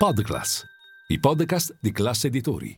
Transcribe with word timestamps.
Podclass, 0.00 0.64
i 1.08 1.20
podcast 1.20 1.76
di 1.78 1.92
classe 1.92 2.28
editori. 2.28 2.74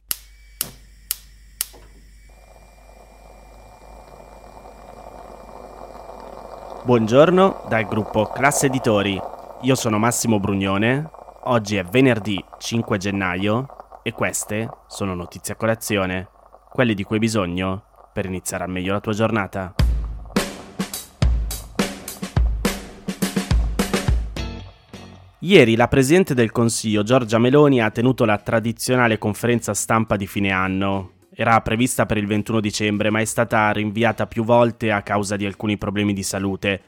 Buongiorno 6.82 7.66
dal 7.68 7.86
gruppo 7.86 8.24
Classe 8.24 8.66
Editori. 8.66 9.20
Io 9.60 9.74
sono 9.76 9.98
Massimo 9.98 10.40
Brugnone. 10.40 11.08
Oggi 11.44 11.76
è 11.76 11.84
venerdì 11.84 12.44
5 12.58 12.98
gennaio 12.98 13.68
e 14.02 14.10
queste 14.10 14.68
sono 14.88 15.14
notizie 15.14 15.54
a 15.54 15.56
colazione, 15.56 16.28
quelle 16.72 16.94
di 16.94 17.04
cui 17.04 17.14
hai 17.14 17.20
bisogno 17.20 17.84
per 18.12 18.26
iniziare 18.26 18.64
al 18.64 18.70
meglio 18.70 18.94
la 18.94 19.00
tua 19.00 19.12
giornata. 19.12 19.72
Ieri 25.44 25.74
la 25.74 25.88
Presidente 25.88 26.34
del 26.34 26.52
Consiglio 26.52 27.02
Giorgia 27.02 27.36
Meloni 27.36 27.82
ha 27.82 27.90
tenuto 27.90 28.24
la 28.24 28.38
tradizionale 28.38 29.18
conferenza 29.18 29.74
stampa 29.74 30.14
di 30.14 30.28
fine 30.28 30.52
anno. 30.52 31.14
Era 31.34 31.60
prevista 31.62 32.06
per 32.06 32.16
il 32.16 32.28
21 32.28 32.60
dicembre 32.60 33.10
ma 33.10 33.18
è 33.18 33.24
stata 33.24 33.68
rinviata 33.72 34.28
più 34.28 34.44
volte 34.44 34.92
a 34.92 35.02
causa 35.02 35.34
di 35.34 35.44
alcuni 35.44 35.78
problemi 35.78 36.12
di 36.12 36.22
salute. 36.22 36.82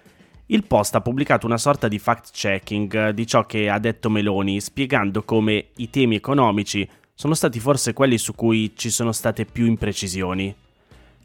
Il 0.46 0.66
Post 0.68 0.94
ha 0.94 1.00
pubblicato 1.00 1.46
una 1.46 1.58
sorta 1.58 1.88
di 1.88 1.98
fact-checking 1.98 3.10
di 3.10 3.26
ciò 3.26 3.44
che 3.44 3.68
ha 3.68 3.80
detto 3.80 4.08
Meloni, 4.08 4.60
spiegando 4.60 5.24
come 5.24 5.70
i 5.78 5.90
temi 5.90 6.14
economici 6.14 6.88
sono 7.12 7.34
stati 7.34 7.58
forse 7.58 7.92
quelli 7.92 8.18
su 8.18 8.36
cui 8.36 8.70
ci 8.76 8.88
sono 8.88 9.10
state 9.10 9.46
più 9.46 9.66
imprecisioni. 9.66 10.54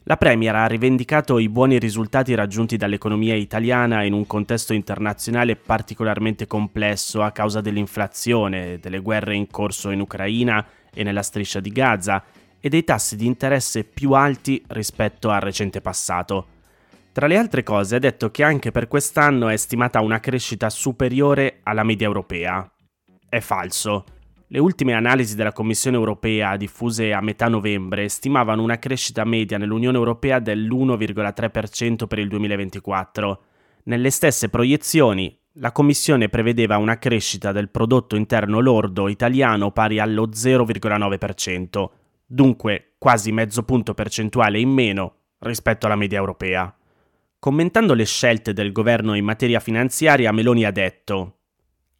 La 0.09 0.17
Premier 0.17 0.55
ha 0.55 0.65
rivendicato 0.65 1.37
i 1.37 1.49
buoni 1.49 1.77
risultati 1.77 2.33
raggiunti 2.33 2.77
dall'economia 2.77 3.35
italiana 3.35 4.01
in 4.01 4.13
un 4.13 4.25
contesto 4.25 4.73
internazionale 4.73 5.55
particolarmente 5.55 6.47
complesso 6.47 7.21
a 7.21 7.29
causa 7.29 7.61
dell'inflazione, 7.61 8.79
delle 8.79 9.01
guerre 9.01 9.35
in 9.35 9.45
corso 9.51 9.91
in 9.91 9.99
Ucraina 9.99 10.65
e 10.91 11.03
nella 11.03 11.21
striscia 11.21 11.59
di 11.59 11.69
Gaza 11.69 12.23
e 12.59 12.69
dei 12.69 12.83
tassi 12.83 13.17
di 13.17 13.27
interesse 13.27 13.83
più 13.83 14.13
alti 14.13 14.63
rispetto 14.69 15.29
al 15.29 15.41
recente 15.41 15.79
passato. 15.79 16.47
Tra 17.11 17.27
le 17.27 17.37
altre 17.37 17.61
cose 17.61 17.97
ha 17.97 17.99
detto 17.99 18.31
che 18.31 18.41
anche 18.41 18.71
per 18.71 18.87
quest'anno 18.87 19.47
è 19.47 19.57
stimata 19.57 20.01
una 20.01 20.19
crescita 20.19 20.71
superiore 20.71 21.59
alla 21.61 21.83
media 21.83 22.07
europea. 22.07 22.67
È 23.29 23.39
falso. 23.41 24.05
Le 24.51 24.57
ultime 24.57 24.93
analisi 24.93 25.35
della 25.35 25.51
Commissione 25.51 25.95
europea, 25.95 26.57
diffuse 26.57 27.13
a 27.13 27.21
metà 27.21 27.47
novembre, 27.47 28.09
stimavano 28.09 28.63
una 28.63 28.79
crescita 28.79 29.23
media 29.23 29.59
nell'Unione 29.59 29.95
europea 29.95 30.39
dell'1,3% 30.39 32.07
per 32.07 32.17
il 32.17 32.27
2024. 32.29 33.43
Nelle 33.83 34.09
stesse 34.09 34.49
proiezioni, 34.49 35.37
la 35.59 35.71
Commissione 35.71 36.29
prevedeva 36.29 36.77
una 36.77 36.97
crescita 36.97 37.51
del 37.51 37.69
prodotto 37.69 38.15
interno 38.15 38.59
lordo 38.59 39.07
italiano 39.07 39.69
pari 39.69 39.99
allo 39.99 40.27
0,9%, 40.27 41.89
dunque 42.25 42.95
quasi 42.97 43.31
mezzo 43.31 43.61
punto 43.61 43.93
percentuale 43.93 44.59
in 44.59 44.69
meno 44.69 45.13
rispetto 45.41 45.85
alla 45.85 45.95
media 45.95 46.17
europea. 46.17 46.75
Commentando 47.37 47.93
le 47.93 48.05
scelte 48.05 48.53
del 48.53 48.71
governo 48.71 49.13
in 49.13 49.25
materia 49.25 49.59
finanziaria, 49.59 50.31
Meloni 50.31 50.65
ha 50.65 50.71
detto 50.71 51.35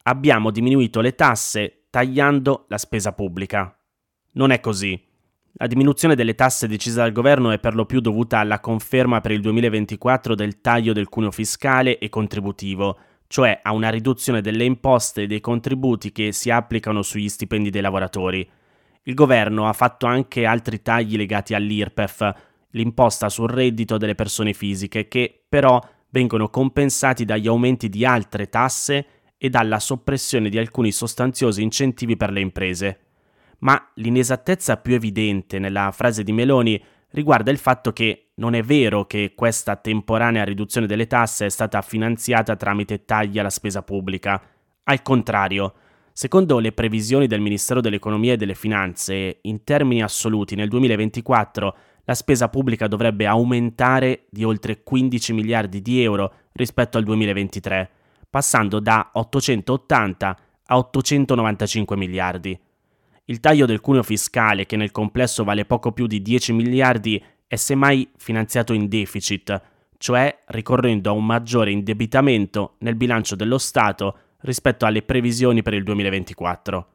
Abbiamo 0.03 0.49
diminuito 0.49 0.99
le 1.01 1.13
tasse 1.13 1.78
tagliando 1.89 2.65
la 2.67 2.77
spesa 2.77 3.13
pubblica. 3.13 3.75
Non 4.33 4.51
è 4.51 4.59
così. 4.59 5.01
La 5.53 5.67
diminuzione 5.67 6.15
delle 6.15 6.35
tasse 6.35 6.67
decisa 6.67 7.01
dal 7.01 7.11
governo 7.11 7.51
è 7.51 7.59
per 7.59 7.75
lo 7.75 7.85
più 7.85 7.99
dovuta 7.99 8.39
alla 8.39 8.59
conferma 8.59 9.19
per 9.19 9.31
il 9.31 9.41
2024 9.41 10.35
del 10.35 10.61
taglio 10.61 10.93
del 10.93 11.09
cuneo 11.09 11.31
fiscale 11.31 11.97
e 11.97 12.07
contributivo, 12.09 12.97
cioè 13.27 13.59
a 13.61 13.73
una 13.73 13.89
riduzione 13.89 14.41
delle 14.41 14.63
imposte 14.63 15.23
e 15.23 15.27
dei 15.27 15.41
contributi 15.41 16.11
che 16.11 16.31
si 16.31 16.49
applicano 16.49 17.01
sugli 17.01 17.27
stipendi 17.27 17.69
dei 17.69 17.81
lavoratori. 17.81 18.47
Il 19.03 19.13
governo 19.15 19.67
ha 19.67 19.73
fatto 19.73 20.05
anche 20.05 20.45
altri 20.45 20.81
tagli 20.81 21.17
legati 21.17 21.53
all'IRPEF, 21.55 22.31
l'imposta 22.71 23.27
sul 23.27 23.49
reddito 23.49 23.97
delle 23.97 24.15
persone 24.15 24.53
fisiche, 24.53 25.07
che 25.07 25.43
però 25.49 25.81
vengono 26.11 26.49
compensati 26.49 27.25
dagli 27.25 27.47
aumenti 27.47 27.89
di 27.89 28.05
altre 28.05 28.49
tasse 28.49 29.05
e 29.41 29.49
dalla 29.49 29.79
soppressione 29.79 30.49
di 30.49 30.57
alcuni 30.57 30.91
sostanziosi 30.91 31.63
incentivi 31.63 32.17
per 32.17 32.29
le 32.29 32.41
imprese. 32.41 32.99
Ma 33.59 33.89
l'inesattezza 33.95 34.77
più 34.77 34.93
evidente 34.93 35.59
nella 35.59 35.91
frase 35.91 36.23
di 36.23 36.33
Meloni 36.33 36.81
riguarda 37.11 37.49
il 37.49 37.57
fatto 37.57 37.93
che 37.93 38.31
non 38.35 38.53
è 38.53 38.61
vero 38.61 39.05
che 39.05 39.33
questa 39.35 39.77
temporanea 39.77 40.43
riduzione 40.43 40.87
delle 40.87 41.07
tasse 41.07 41.45
è 41.45 41.49
stata 41.49 41.81
finanziata 41.81 42.57
tramite 42.57 43.05
tagli 43.05 43.39
alla 43.39 43.49
spesa 43.49 43.81
pubblica. 43.81 44.41
Al 44.83 45.01
contrario, 45.01 45.73
secondo 46.11 46.59
le 46.59 46.73
previsioni 46.73 47.25
del 47.25 47.39
Ministero 47.39 47.79
dell'Economia 47.79 48.33
e 48.33 48.37
delle 48.37 48.55
Finanze, 48.55 49.39
in 49.43 49.63
termini 49.63 50.03
assoluti 50.03 50.55
nel 50.55 50.67
2024 50.67 51.77
la 52.03 52.13
spesa 52.13 52.49
pubblica 52.49 52.87
dovrebbe 52.87 53.25
aumentare 53.25 54.25
di 54.29 54.43
oltre 54.43 54.83
15 54.83 55.31
miliardi 55.31 55.81
di 55.81 56.03
euro 56.03 56.33
rispetto 56.51 56.97
al 56.97 57.03
2023 57.05 57.91
passando 58.29 58.79
da 58.79 59.09
880 59.13 60.37
a 60.65 60.77
895 60.77 61.97
miliardi. 61.97 62.59
Il 63.25 63.39
taglio 63.39 63.65
del 63.65 63.81
cuneo 63.81 64.03
fiscale, 64.03 64.65
che 64.65 64.75
nel 64.75 64.91
complesso 64.91 65.43
vale 65.43 65.65
poco 65.65 65.91
più 65.91 66.07
di 66.07 66.21
10 66.21 66.53
miliardi, 66.53 67.23
è 67.45 67.55
semmai 67.55 68.09
finanziato 68.17 68.73
in 68.73 68.87
deficit, 68.87 69.61
cioè 69.97 70.43
ricorrendo 70.47 71.09
a 71.09 71.13
un 71.13 71.25
maggiore 71.25 71.71
indebitamento 71.71 72.75
nel 72.79 72.95
bilancio 72.95 73.35
dello 73.35 73.57
Stato 73.57 74.17
rispetto 74.41 74.85
alle 74.85 75.01
previsioni 75.01 75.61
per 75.61 75.73
il 75.73 75.83
2024. 75.83 76.87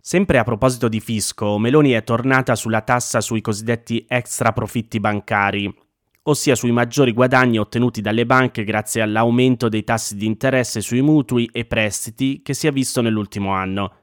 Sempre 0.00 0.38
a 0.38 0.44
proposito 0.44 0.88
di 0.88 1.00
fisco, 1.00 1.58
Meloni 1.58 1.90
è 1.90 2.04
tornata 2.04 2.54
sulla 2.54 2.80
tassa 2.80 3.20
sui 3.20 3.42
cosiddetti 3.42 4.06
extra 4.08 4.52
profitti 4.52 4.98
bancari, 4.98 5.74
ossia 6.22 6.54
sui 6.54 6.70
maggiori 6.70 7.12
guadagni 7.12 7.58
ottenuti 7.58 8.00
dalle 8.00 8.26
banche 8.26 8.64
grazie 8.64 9.00
all'aumento 9.00 9.68
dei 9.68 9.84
tassi 9.84 10.16
di 10.16 10.26
interesse 10.26 10.80
sui 10.80 11.00
mutui 11.00 11.48
e 11.52 11.64
prestiti 11.64 12.42
che 12.42 12.52
si 12.52 12.66
è 12.66 12.72
visto 12.72 13.00
nell'ultimo 13.00 13.52
anno. 13.52 13.94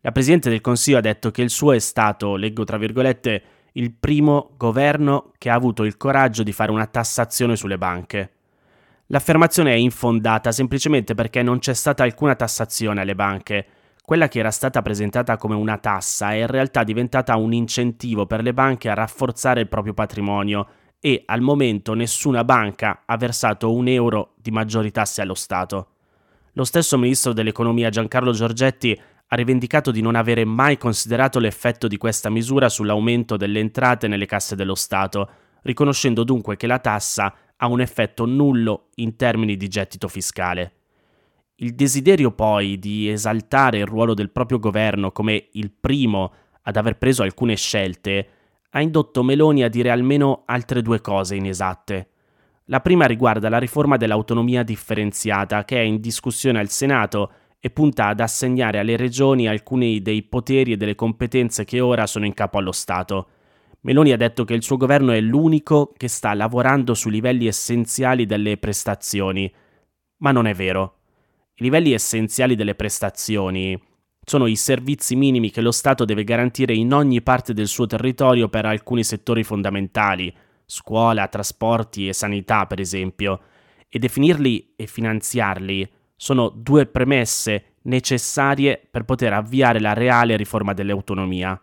La 0.00 0.12
Presidente 0.12 0.48
del 0.48 0.60
Consiglio 0.60 0.98
ha 0.98 1.02
detto 1.02 1.30
che 1.30 1.42
il 1.42 1.50
suo 1.50 1.72
è 1.72 1.78
stato, 1.78 2.36
leggo 2.36 2.64
tra 2.64 2.78
virgolette, 2.78 3.42
il 3.72 3.92
primo 3.92 4.52
governo 4.56 5.32
che 5.36 5.50
ha 5.50 5.54
avuto 5.54 5.84
il 5.84 5.96
coraggio 5.96 6.42
di 6.42 6.52
fare 6.52 6.70
una 6.70 6.86
tassazione 6.86 7.56
sulle 7.56 7.78
banche. 7.78 8.32
L'affermazione 9.06 9.72
è 9.72 9.76
infondata 9.76 10.52
semplicemente 10.52 11.14
perché 11.14 11.42
non 11.42 11.58
c'è 11.58 11.74
stata 11.74 12.02
alcuna 12.02 12.34
tassazione 12.34 13.00
alle 13.00 13.14
banche. 13.14 13.66
Quella 14.02 14.28
che 14.28 14.38
era 14.38 14.50
stata 14.50 14.80
presentata 14.82 15.36
come 15.36 15.54
una 15.54 15.78
tassa 15.78 16.32
è 16.32 16.36
in 16.36 16.46
realtà 16.46 16.82
diventata 16.82 17.36
un 17.36 17.52
incentivo 17.52 18.26
per 18.26 18.42
le 18.42 18.54
banche 18.54 18.88
a 18.88 18.94
rafforzare 18.94 19.60
il 19.60 19.68
proprio 19.68 19.94
patrimonio 19.94 20.66
e 21.00 21.22
al 21.26 21.40
momento 21.40 21.94
nessuna 21.94 22.44
banca 22.44 23.02
ha 23.06 23.16
versato 23.16 23.72
un 23.72 23.88
euro 23.88 24.34
di 24.36 24.50
maggiori 24.50 24.90
tasse 24.90 25.22
allo 25.22 25.34
Stato. 25.34 25.92
Lo 26.52 26.64
stesso 26.64 26.98
ministro 26.98 27.32
dell'economia 27.32 27.88
Giancarlo 27.88 28.32
Giorgetti 28.32 29.00
ha 29.30 29.36
rivendicato 29.36 29.90
di 29.90 30.00
non 30.00 30.16
avere 30.16 30.44
mai 30.44 30.78
considerato 30.78 31.38
l'effetto 31.38 31.86
di 31.86 31.96
questa 31.98 32.30
misura 32.30 32.68
sull'aumento 32.68 33.36
delle 33.36 33.60
entrate 33.60 34.08
nelle 34.08 34.26
casse 34.26 34.56
dello 34.56 34.74
Stato, 34.74 35.30
riconoscendo 35.62 36.24
dunque 36.24 36.56
che 36.56 36.66
la 36.66 36.78
tassa 36.78 37.34
ha 37.56 37.66
un 37.66 37.80
effetto 37.80 38.24
nullo 38.24 38.88
in 38.96 39.16
termini 39.16 39.56
di 39.56 39.68
gettito 39.68 40.08
fiscale. 40.08 40.72
Il 41.56 41.74
desiderio 41.74 42.30
poi 42.30 42.78
di 42.78 43.08
esaltare 43.08 43.78
il 43.78 43.86
ruolo 43.86 44.14
del 44.14 44.30
proprio 44.30 44.58
governo 44.58 45.10
come 45.12 45.48
il 45.52 45.70
primo 45.72 46.32
ad 46.62 46.76
aver 46.76 46.96
preso 46.96 47.22
alcune 47.22 47.56
scelte 47.56 48.28
ha 48.70 48.80
indotto 48.80 49.22
Meloni 49.22 49.62
a 49.62 49.68
dire 49.68 49.90
almeno 49.90 50.42
altre 50.46 50.82
due 50.82 51.00
cose 51.00 51.36
inesatte. 51.36 52.10
La 52.66 52.80
prima 52.80 53.06
riguarda 53.06 53.48
la 53.48 53.58
riforma 53.58 53.96
dell'autonomia 53.96 54.62
differenziata 54.62 55.64
che 55.64 55.78
è 55.78 55.82
in 55.82 56.00
discussione 56.00 56.58
al 56.58 56.68
Senato 56.68 57.32
e 57.58 57.70
punta 57.70 58.08
ad 58.08 58.20
assegnare 58.20 58.78
alle 58.78 58.96
regioni 58.96 59.48
alcuni 59.48 60.02
dei 60.02 60.22
poteri 60.22 60.72
e 60.72 60.76
delle 60.76 60.94
competenze 60.94 61.64
che 61.64 61.80
ora 61.80 62.06
sono 62.06 62.26
in 62.26 62.34
capo 62.34 62.58
allo 62.58 62.72
Stato. 62.72 63.28
Meloni 63.80 64.12
ha 64.12 64.16
detto 64.16 64.44
che 64.44 64.54
il 64.54 64.62
suo 64.62 64.76
governo 64.76 65.12
è 65.12 65.20
l'unico 65.20 65.92
che 65.96 66.08
sta 66.08 66.34
lavorando 66.34 66.94
sui 66.94 67.10
livelli 67.10 67.46
essenziali 67.46 68.26
delle 68.26 68.58
prestazioni, 68.58 69.50
ma 70.18 70.30
non 70.30 70.46
è 70.46 70.52
vero. 70.52 70.96
I 71.54 71.62
livelli 71.62 71.92
essenziali 71.92 72.54
delle 72.54 72.74
prestazioni, 72.74 73.80
sono 74.28 74.46
i 74.46 74.56
servizi 74.56 75.16
minimi 75.16 75.50
che 75.50 75.62
lo 75.62 75.72
Stato 75.72 76.04
deve 76.04 76.22
garantire 76.22 76.74
in 76.74 76.92
ogni 76.92 77.22
parte 77.22 77.54
del 77.54 77.66
suo 77.66 77.86
territorio 77.86 78.50
per 78.50 78.66
alcuni 78.66 79.02
settori 79.02 79.42
fondamentali, 79.42 80.32
scuola, 80.66 81.28
trasporti 81.28 82.08
e 82.08 82.12
sanità 82.12 82.66
per 82.66 82.78
esempio, 82.78 83.40
e 83.88 83.98
definirli 83.98 84.74
e 84.76 84.86
finanziarli 84.86 85.90
sono 86.14 86.50
due 86.50 86.84
premesse 86.84 87.76
necessarie 87.82 88.86
per 88.90 89.04
poter 89.04 89.32
avviare 89.32 89.80
la 89.80 89.94
reale 89.94 90.36
riforma 90.36 90.74
dell'autonomia. 90.74 91.58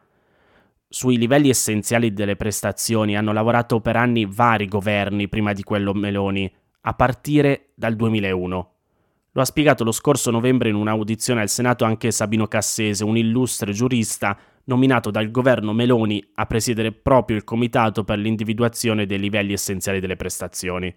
Sui 0.88 1.18
livelli 1.18 1.50
essenziali 1.50 2.14
delle 2.14 2.36
prestazioni 2.36 3.16
hanno 3.16 3.32
lavorato 3.32 3.80
per 3.80 3.96
anni 3.96 4.26
vari 4.26 4.68
governi 4.68 5.28
prima 5.28 5.54
di 5.54 5.62
quello 5.62 5.94
Meloni, 5.94 6.52
a 6.82 6.94
partire 6.96 7.68
dal 7.76 7.96
2001. 7.96 8.75
Lo 9.36 9.42
ha 9.42 9.46
spiegato 9.46 9.84
lo 9.84 9.92
scorso 9.92 10.32
novembre 10.32 10.70
in 10.70 10.76
un'audizione 10.76 11.42
al 11.42 11.50
Senato 11.50 11.84
anche 11.84 12.10
Sabino 12.12 12.48
Cassese, 12.48 13.04
un 13.04 13.18
illustre 13.18 13.74
giurista 13.74 14.38
nominato 14.64 15.12
dal 15.12 15.30
governo 15.30 15.74
Meloni 15.74 16.26
a 16.36 16.46
presiedere 16.46 16.94
proprio 16.94 17.36
il 17.36 17.44
Comitato 17.44 18.06
per 18.06 18.18
l'individuazione 18.18 19.06
dei 19.06 19.20
livelli 19.20 19.52
essenziali 19.52 20.00
delle 20.00 20.16
prestazioni. 20.16 20.94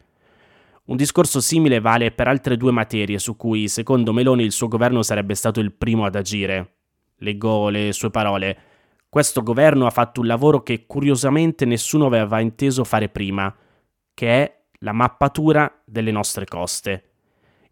Un 0.85 0.97
discorso 0.97 1.41
simile 1.41 1.81
vale 1.81 2.13
per 2.13 2.29
altre 2.29 2.57
due 2.57 2.71
materie 2.71 3.19
su 3.19 3.37
cui, 3.37 3.67
secondo 3.67 4.13
Meloni, 4.13 4.45
il 4.45 4.53
suo 4.53 4.69
governo 4.69 5.03
sarebbe 5.03 5.35
stato 5.35 5.59
il 5.59 5.73
primo 5.73 6.05
ad 6.05 6.15
agire. 6.15 6.77
Leggo 7.17 7.69
le 7.71 7.93
sue 7.93 8.11
parole. 8.11 8.59
Questo 9.09 9.43
governo 9.43 9.85
ha 9.85 9.91
fatto 9.91 10.21
un 10.21 10.29
lavoro 10.29 10.63
che 10.63 10.87
curiosamente 10.87 11.65
nessuno 11.65 12.07
aveva 12.07 12.39
inteso 12.39 12.85
fare 12.85 13.09
prima, 13.09 13.53
che 14.15 14.29
è 14.29 14.61
la 14.79 14.93
mappatura 14.93 15.83
delle 15.85 16.13
nostre 16.13 16.45
coste. 16.45 17.08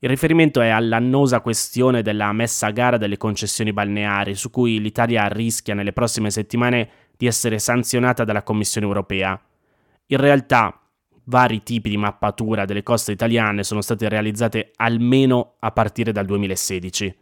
Il 0.07 0.13
riferimento 0.13 0.61
è 0.61 0.69
all'annosa 0.69 1.41
questione 1.41 2.01
della 2.01 2.31
messa 2.31 2.69
a 2.69 2.71
gara 2.71 2.97
delle 2.97 3.17
concessioni 3.17 3.73
balneari, 3.73 4.37
su 4.37 4.51
cui 4.51 4.81
l'Italia 4.81 5.27
rischia 5.27 5.75
nelle 5.75 5.93
prossime 5.93 6.31
settimane 6.31 6.89
di 7.17 7.27
essere 7.27 7.59
sanzionata 7.59 8.23
dalla 8.23 8.45
Commissione 8.45 8.87
europea. 8.87 9.37
In 10.07 10.17
realtà, 10.19 10.81
vari 11.25 11.65
tipi 11.65 11.89
di 11.89 11.97
mappatura 11.97 12.65
delle 12.67 12.85
coste 12.85 13.11
italiane 13.11 13.65
sono 13.65 13.81
state 13.81 14.09
realizzate 14.09 14.71
almeno 14.77 15.55
a 15.59 15.73
partire 15.73 16.13
dal 16.13 16.25
2016. 16.25 17.19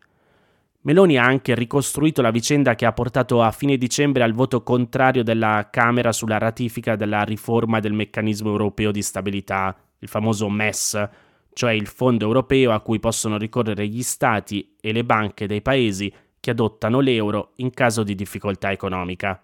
Meloni 0.83 1.17
ha 1.17 1.25
anche 1.25 1.55
ricostruito 1.55 2.21
la 2.21 2.31
vicenda 2.31 2.75
che 2.75 2.85
ha 2.85 2.93
portato 2.93 3.41
a 3.41 3.51
fine 3.51 3.79
dicembre 3.79 4.25
al 4.25 4.35
voto 4.35 4.63
contrario 4.63 5.23
della 5.23 5.69
Camera 5.71 6.13
sulla 6.13 6.37
ratifica 6.37 6.97
della 6.97 7.23
riforma 7.23 7.81
del 7.81 7.95
meccanismo 7.95 8.51
europeo 8.51 8.91
di 8.91 9.01
stabilità, 9.01 9.75
il 10.01 10.09
famoso 10.09 10.51
MES, 10.51 11.09
cioè 11.55 11.73
il 11.73 11.87
fondo 11.87 12.27
europeo 12.27 12.73
a 12.73 12.81
cui 12.81 12.99
possono 12.99 13.39
ricorrere 13.39 13.87
gli 13.87 14.03
stati 14.03 14.77
e 14.81 14.93
le 14.93 15.05
banche 15.05 15.47
dei 15.47 15.63
paesi 15.63 16.13
che 16.39 16.51
adottano 16.51 17.01
l'euro 17.01 17.53
in 17.57 17.71
caso 17.71 18.03
di 18.03 18.15
difficoltà 18.15 18.71
economica. 18.71 19.41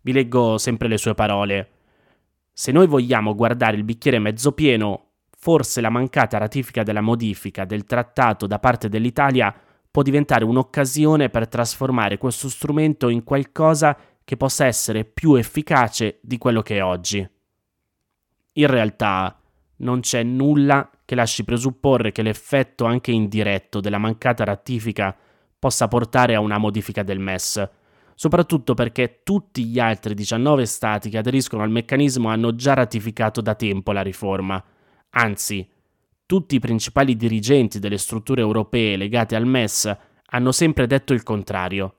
Vi 0.00 0.12
leggo 0.12 0.56
sempre 0.56 0.88
le 0.88 0.96
sue 0.96 1.14
parole. 1.14 1.70
Se 2.52 2.72
noi 2.72 2.86
vogliamo 2.86 3.34
guardare 3.34 3.76
il 3.76 3.84
bicchiere 3.84 4.18
mezzo 4.18 4.52
pieno, 4.52 5.08
forse 5.36 5.80
la 5.80 5.90
mancata 5.90 6.38
ratifica 6.38 6.82
della 6.82 7.00
modifica 7.00 7.64
del 7.64 7.84
trattato 7.84 8.46
da 8.46 8.58
parte 8.58 8.88
dell'Italia 8.88 9.54
può 9.90 10.02
diventare 10.02 10.44
un'occasione 10.44 11.28
per 11.30 11.48
trasformare 11.48 12.16
questo 12.16 12.48
strumento 12.48 13.08
in 13.08 13.24
qualcosa 13.24 13.96
che 14.24 14.36
possa 14.36 14.64
essere 14.64 15.04
più 15.04 15.34
efficace 15.34 16.20
di 16.22 16.38
quello 16.38 16.62
che 16.62 16.76
è 16.76 16.82
oggi. 16.84 17.28
In 18.52 18.66
realtà 18.66 19.38
non 19.76 20.00
c'è 20.00 20.22
nulla 20.22 20.88
che 21.10 21.16
lasci 21.16 21.42
presupporre 21.42 22.12
che 22.12 22.22
l'effetto 22.22 22.84
anche 22.84 23.10
indiretto 23.10 23.80
della 23.80 23.98
mancata 23.98 24.44
ratifica 24.44 25.12
possa 25.58 25.88
portare 25.88 26.36
a 26.36 26.40
una 26.40 26.56
modifica 26.56 27.02
del 27.02 27.18
MES, 27.18 27.68
soprattutto 28.14 28.74
perché 28.74 29.22
tutti 29.24 29.64
gli 29.64 29.80
altri 29.80 30.14
19 30.14 30.64
stati 30.66 31.10
che 31.10 31.18
aderiscono 31.18 31.64
al 31.64 31.70
meccanismo 31.72 32.28
hanno 32.28 32.54
già 32.54 32.74
ratificato 32.74 33.40
da 33.40 33.56
tempo 33.56 33.90
la 33.90 34.02
riforma. 34.02 34.62
Anzi, 35.10 35.68
tutti 36.26 36.54
i 36.54 36.60
principali 36.60 37.16
dirigenti 37.16 37.80
delle 37.80 37.98
strutture 37.98 38.42
europee 38.42 38.96
legate 38.96 39.34
al 39.34 39.46
MES 39.46 39.92
hanno 40.26 40.52
sempre 40.52 40.86
detto 40.86 41.12
il 41.12 41.24
contrario. 41.24 41.94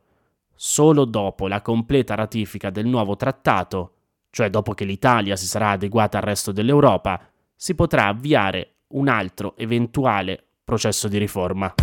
Solo 0.55 1.03
dopo 1.03 1.49
la 1.49 1.61
completa 1.61 2.15
ratifica 2.15 2.69
del 2.69 2.85
nuovo 2.85 3.17
trattato, 3.17 3.95
cioè 4.29 4.49
dopo 4.49 4.73
che 4.73 4.85
l'Italia 4.85 5.35
si 5.35 5.47
sarà 5.47 5.71
adeguata 5.71 6.19
al 6.19 6.23
resto 6.23 6.53
dell'Europa, 6.53 7.21
si 7.53 7.75
potrà 7.75 8.07
avviare 8.07 8.75
un 8.91 9.07
altro 9.07 9.55
eventuale 9.57 10.43
processo 10.63 11.07
di 11.07 11.17
riforma. 11.17 11.73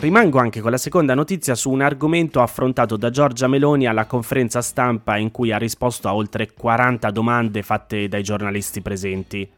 Rimango 0.00 0.38
anche 0.38 0.60
con 0.60 0.70
la 0.70 0.76
seconda 0.76 1.14
notizia 1.14 1.56
su 1.56 1.70
un 1.70 1.80
argomento 1.80 2.40
affrontato 2.40 2.96
da 2.96 3.10
Giorgia 3.10 3.48
Meloni 3.48 3.86
alla 3.86 4.06
conferenza 4.06 4.62
stampa 4.62 5.16
in 5.16 5.32
cui 5.32 5.50
ha 5.50 5.58
risposto 5.58 6.06
a 6.06 6.14
oltre 6.14 6.52
40 6.52 7.10
domande 7.10 7.62
fatte 7.62 8.06
dai 8.06 8.22
giornalisti 8.22 8.80
presenti. 8.80 9.50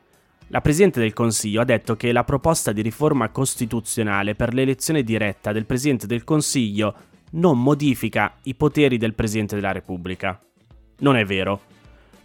La 0.47 0.63
Presidente 0.63 0.99
del 0.99 1.13
Consiglio 1.13 1.61
ha 1.61 1.65
detto 1.67 1.95
che 1.95 2.11
la 2.11 2.25
proposta 2.25 2.73
di 2.73 2.81
riforma 2.81 3.29
costituzionale 3.29 4.35
per 4.35 4.55
l'elezione 4.55 5.03
diretta 5.03 5.53
del 5.53 5.67
Presidente 5.67 6.07
del 6.07 6.25
Consiglio 6.25 6.95
non 7.33 7.63
modifica 7.63 8.33
i 8.45 8.55
poteri 8.55 8.97
del 8.97 9.15
Presidente 9.15 9.57
della 9.57 9.73
Repubblica. 9.73 10.41
Non 11.01 11.17
è 11.17 11.25
vero. 11.27 11.61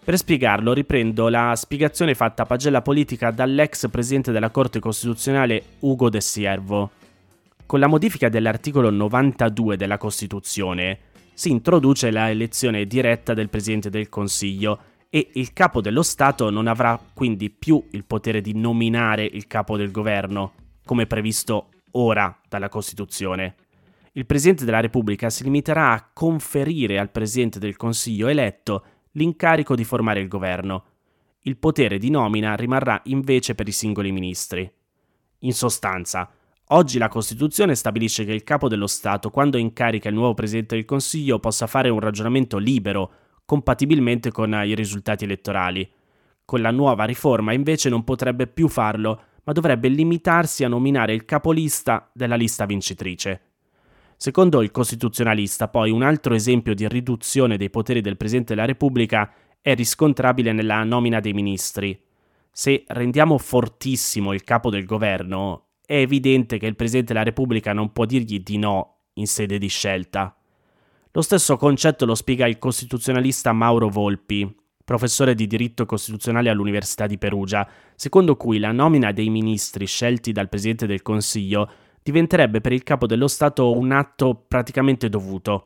Per 0.06 0.18
spiegarlo 0.18 0.72
riprendo 0.72 1.30
la 1.30 1.56
spiegazione 1.56 2.13
fatta 2.13 2.44
a 2.44 2.46
pagella 2.46 2.84
politica 2.84 3.31
dall'ex 3.31 3.90
presidente 3.90 4.31
della 4.31 4.52
Corte 4.52 4.78
Costituzionale 4.78 5.63
Ugo 5.80 6.12
De 6.12 6.22
Siervo. 6.22 6.92
Con 7.66 7.80
la 7.80 7.88
modifica 7.88 8.30
dell'articolo 8.30 8.92
92 8.92 9.75
della 9.78 9.98
Costituzione 9.98 11.00
si 11.34 11.50
introduce 11.50 12.12
la 12.12 12.30
elezione 12.30 12.86
diretta 12.86 13.34
del 13.34 13.50
Presidente 13.50 13.90
del 13.90 14.07
Consiglio 14.07 14.80
e 15.10 15.31
il 15.34 15.54
capo 15.54 15.81
dello 15.81 16.04
Stato 16.04 16.51
non 16.51 16.68
avrà 16.68 17.01
quindi 17.12 17.50
più 17.50 17.84
il 17.90 18.06
potere 18.06 18.42
di 18.42 18.54
nominare 18.54 19.25
il 19.25 19.48
capo 19.48 19.75
del 19.75 19.90
governo, 19.90 20.54
come 20.86 21.08
previsto 21.08 21.69
ora 21.94 22.40
dalla 22.48 22.69
Costituzione. 22.69 23.56
Il 24.12 24.28
Presidente 24.28 24.66
della 24.66 24.81
Repubblica 24.81 25.31
si 25.31 25.44
limiterà 25.44 25.94
a 25.94 26.08
conferire 26.13 27.00
al 27.00 27.10
Presidente 27.10 27.58
del 27.58 27.75
Consiglio 27.75 28.28
eletto 28.28 28.84
l'incarico 29.15 29.75
di 29.75 29.83
formare 29.83 30.19
il 30.19 30.27
governo. 30.27 30.83
Il 31.41 31.57
potere 31.57 31.97
di 31.97 32.09
nomina 32.09 32.56
rimarrà 32.56 33.01
invece 33.06 33.56
per 33.56 33.67
i 33.67 33.71
singoli 33.71 34.12
ministri. 34.12 34.69
In 35.39 35.53
sostanza, 35.53 36.29
oggi 36.69 36.97
la 36.97 37.07
Costituzione 37.07 37.75
stabilisce 37.75 38.25
che 38.25 38.34
il 38.34 38.43
capo 38.43 38.67
dello 38.67 38.88
Stato, 38.88 39.29
quando 39.29 39.57
incarica 39.57 40.10
il 40.10 40.15
nuovo 40.15 40.34
Presidente 40.34 40.75
del 40.75 40.86
Consiglio, 40.86 41.39
possa 41.39 41.67
fare 41.67 41.89
un 41.89 42.00
ragionamento 42.00 42.57
libero, 42.57 43.12
compatibilmente 43.45 44.31
con 44.31 44.53
i 44.65 44.74
risultati 44.74 45.25
elettorali. 45.25 45.88
Con 46.43 46.62
la 46.62 46.72
nuova 46.72 47.05
riforma 47.05 47.53
invece 47.53 47.89
non 47.89 48.03
potrebbe 48.03 48.48
più 48.48 48.67
farlo, 48.67 49.22
ma 49.43 49.53
dovrebbe 49.53 49.88
limitarsi 49.88 50.63
a 50.63 50.67
nominare 50.67 51.13
il 51.13 51.25
capolista 51.25 52.10
della 52.13 52.36
lista 52.36 52.65
vincitrice. 52.65 53.45
Secondo 54.25 54.63
il 54.63 54.72
costituzionalista, 54.72 55.67
poi, 55.67 55.91
un 55.91 56.01
altro 56.01 56.34
esempio 56.34 56.74
di 56.74 56.88
riduzione 56.88 57.58
dei 57.58 57.70
poteri 57.70 58.01
del 58.01 58.17
Presidente 58.17 58.55
della 58.55 58.65
Repubblica 58.65 59.32
è 59.62 59.75
riscontrabile 59.75 60.51
nella 60.51 60.84
nomina 60.84 61.20
dei 61.20 61.32
ministri. 61.32 61.96
Se 62.50 62.86
rendiamo 62.88 63.38
fortissimo 63.38 64.34
il 64.34 64.44
capo 64.44 64.72
del 64.72 64.86
governo, 64.86 65.74
è 65.86 65.98
evidente 65.98 66.58
che 66.58 66.65
il 66.65 66.75
Presidente 66.75 67.13
della 67.13 67.24
Repubblica 67.24 67.72
non 67.72 67.91
può 67.91 68.05
dirgli 68.05 68.39
di 68.39 68.58
no 68.58 69.01
in 69.13 69.27
sede 69.27 69.60
di 69.60 69.67
scelta. 69.67 70.36
Lo 71.12 71.22
stesso 71.22 71.55
concetto 71.55 72.08
lo 72.08 72.15
spiega 72.15 72.48
il 72.48 72.58
costituzionalista 72.58 73.53
Mauro 73.53 73.89
Volpi, 73.89 74.51
professore 74.84 75.36
di 75.36 75.46
diritto 75.46 75.86
costituzionale 75.86 76.50
all'Università 76.50 77.05
di 77.05 77.20
Perugia, 77.20 77.70
secondo 77.94 78.36
cui 78.38 78.58
la 78.58 78.72
nomina 78.72 79.12
dei 79.12 79.29
ministri 79.29 79.86
scelti 79.86 80.32
dal 80.32 80.50
Presidente 80.50 80.88
del 80.88 81.03
Consiglio 81.03 81.70
diventerebbe 82.05 82.62
per 82.62 82.71
il 82.71 82.83
capo 82.83 83.07
dello 83.07 83.27
Stato 83.27 83.75
un 83.75 83.91
atto 83.91 84.35
praticamente 84.47 85.09
dovuto. 85.09 85.65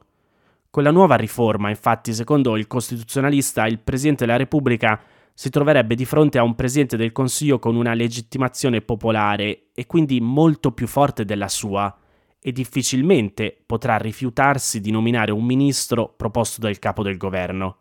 Con 0.70 0.84
la 0.84 0.92
nuova 0.92 1.18
riforma, 1.18 1.68
infatti, 1.68 2.14
secondo 2.14 2.56
il 2.56 2.66
costituzionalista, 2.66 3.68
il 3.68 3.80
Presidente 3.80 4.26
della 4.26 4.38
Repubblica 4.38 5.02
si 5.34 5.50
troverebbe 5.50 5.96
di 5.96 6.06
fronte 6.06 6.38
a 6.38 6.44
un 6.44 6.56
Presidente 6.56 6.96
del 6.96 7.12
Consiglio 7.12 7.60
con 7.60 7.76
una 7.76 7.94
legittimazione 7.94 8.80
popolare 8.80 9.64
e 9.74 9.86
quindi 9.86 10.22
molto 10.22 10.72
più 10.72 10.88
forte 10.88 11.26
della 11.26 11.50
sua, 11.50 11.94
e 12.42 12.54
difficilmente 12.54 13.62
potrà 13.66 13.98
rifiutarsi 13.98 14.80
di 14.80 14.92
nominare 14.92 15.34
un 15.34 15.44
ministro 15.44 16.08
proposto 16.08 16.62
dal 16.62 16.80
capo 16.80 17.04
del 17.04 17.18
governo. 17.18 17.80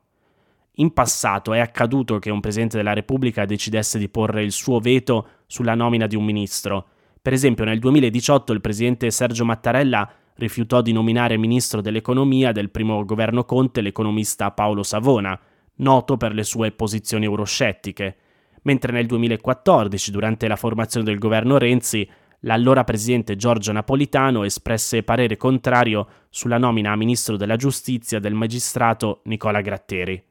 In 0.79 0.93
passato 0.93 1.53
è 1.53 1.61
accaduto 1.61 2.19
che 2.19 2.31
un 2.31 2.41
Presidente 2.41 2.77
della 2.77 2.93
Repubblica 2.93 3.45
decidesse 3.45 4.01
di 4.01 4.09
porre 4.09 4.43
il 4.43 4.51
suo 4.51 4.81
veto 4.81 5.29
sulla 5.47 5.77
nomina 5.77 6.09
di 6.09 6.17
un 6.17 6.25
ministro, 6.25 6.87
per 7.29 7.37
esempio 7.37 7.67
nel 7.67 7.79
2018 7.79 8.55
il 8.55 8.63
presidente 8.63 9.11
Sergio 9.11 9.45
Mattarella 9.45 10.11
rifiutò 10.37 10.81
di 10.81 10.93
nominare 10.93 11.37
ministro 11.37 11.83
dell'economia 11.83 12.53
del 12.53 12.71
primo 12.71 13.05
governo 13.05 13.45
Conte 13.45 13.83
l'economista 13.83 14.51
Paolo 14.53 14.83
Savona, 14.83 15.39
noto 15.75 16.17
per 16.17 16.33
le 16.33 16.43
sue 16.43 16.71
posizioni 16.73 17.27
euroscettiche, 17.27 18.17
mentre 18.63 18.93
nel 18.93 19.05
2014, 19.05 20.11
durante 20.11 20.49
la 20.49 20.57
formazione 20.57 21.05
del 21.05 21.19
governo 21.19 21.59
Renzi, 21.59 22.09
l'allora 22.41 22.85
presidente 22.85 23.37
Giorgio 23.37 23.73
Napolitano 23.73 24.45
espresse 24.45 25.03
parere 25.03 25.37
contrario 25.37 26.07
sulla 26.31 26.57
nomina 26.57 26.93
a 26.93 26.97
ministro 26.97 27.37
della 27.37 27.57
giustizia 27.57 28.21
del 28.21 28.33
magistrato 28.33 29.21
Nicola 29.25 29.61
Gratteri. 29.61 30.25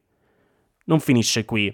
Non 0.86 0.98
finisce 0.98 1.44
qui. 1.44 1.66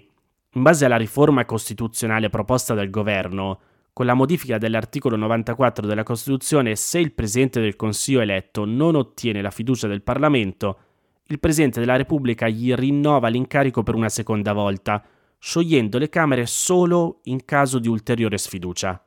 In 0.51 0.61
base 0.61 0.85
alla 0.85 0.97
riforma 0.97 1.45
costituzionale 1.45 2.29
proposta 2.29 2.75
dal 2.75 2.91
governo, 2.91 3.59
con 3.95 4.05
la 4.05 4.13
modifica 4.13 4.57
dell'articolo 4.57 5.15
94 5.15 5.87
della 5.87 6.03
Costituzione, 6.03 6.75
se 6.75 6.99
il 6.99 7.13
Presidente 7.13 7.61
del 7.61 7.77
Consiglio 7.77 8.19
eletto 8.19 8.65
non 8.65 8.93
ottiene 8.93 9.41
la 9.41 9.51
fiducia 9.51 9.87
del 9.87 10.01
Parlamento, 10.01 10.79
il 11.27 11.39
Presidente 11.39 11.79
della 11.79 11.95
Repubblica 11.95 12.49
gli 12.49 12.73
rinnova 12.73 13.29
l'incarico 13.29 13.83
per 13.83 13.95
una 13.95 14.09
seconda 14.09 14.51
volta, 14.51 15.01
sciogliendo 15.39 15.97
le 15.97 16.09
Camere 16.09 16.45
solo 16.45 17.21
in 17.23 17.45
caso 17.45 17.79
di 17.79 17.87
ulteriore 17.87 18.37
sfiducia. 18.37 19.01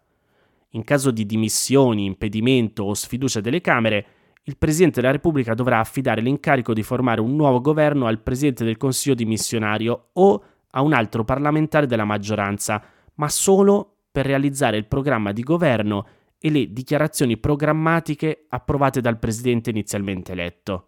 In 0.70 0.84
caso 0.84 1.10
di 1.10 1.26
dimissioni, 1.26 2.06
impedimento 2.06 2.84
o 2.84 2.94
sfiducia 2.94 3.42
delle 3.42 3.60
Camere, 3.60 4.06
il 4.44 4.56
Presidente 4.56 5.02
della 5.02 5.12
Repubblica 5.12 5.52
dovrà 5.52 5.80
affidare 5.80 6.22
l'incarico 6.22 6.72
di 6.72 6.82
formare 6.82 7.20
un 7.20 7.36
nuovo 7.36 7.60
governo 7.60 8.06
al 8.06 8.20
Presidente 8.20 8.64
del 8.64 8.78
Consiglio 8.78 9.14
dimissionario 9.14 10.08
o 10.14 10.42
a 10.70 10.80
un 10.80 10.94
altro 10.94 11.24
parlamentare 11.24 11.84
della 11.86 12.06
maggioranza, 12.06 12.82
ma 13.16 13.28
solo 13.28 13.96
per 14.10 14.26
realizzare 14.26 14.76
il 14.76 14.86
programma 14.86 15.32
di 15.32 15.42
governo 15.42 16.06
e 16.38 16.50
le 16.50 16.72
dichiarazioni 16.72 17.36
programmatiche 17.36 18.46
approvate 18.48 19.00
dal 19.00 19.18
Presidente 19.18 19.70
inizialmente 19.70 20.32
eletto. 20.32 20.86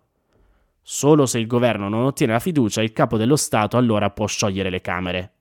Solo 0.83 1.27
se 1.27 1.39
il 1.39 1.47
governo 1.47 1.89
non 1.89 2.05
ottiene 2.05 2.33
la 2.33 2.39
fiducia, 2.39 2.83
il 2.83 2.93
capo 2.93 3.17
dello 3.17 3.37
Stato 3.37 3.77
allora 3.77 4.11
può 4.11 4.27
sciogliere 4.27 4.71
le 4.71 4.81
Camere. 4.81 5.33